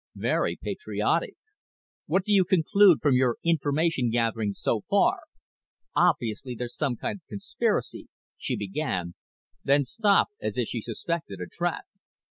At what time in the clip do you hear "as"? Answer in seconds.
10.41-10.57